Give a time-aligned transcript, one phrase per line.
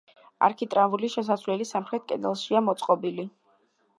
[0.45, 3.29] არქიტრავული შესასვლელი სამხრეთ კედელშია მოწყობილი.